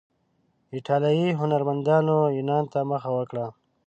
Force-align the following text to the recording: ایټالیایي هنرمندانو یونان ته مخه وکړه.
ایټالیایي 0.75 1.27
هنرمندانو 1.39 2.17
یونان 2.37 2.63
ته 2.71 2.79
مخه 2.91 3.09
وکړه. 3.17 3.45